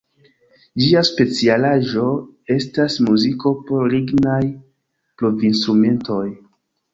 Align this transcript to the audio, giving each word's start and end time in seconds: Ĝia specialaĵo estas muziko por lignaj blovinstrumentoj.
Ĝia 0.83 1.01
specialaĵo 1.09 2.05
estas 2.55 2.95
muziko 3.09 3.53
por 3.69 3.85
lignaj 3.93 4.41
blovinstrumentoj. 4.49 6.25